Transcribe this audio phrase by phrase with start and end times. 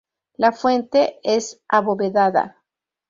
[0.39, 2.57] La fuente es abovedada.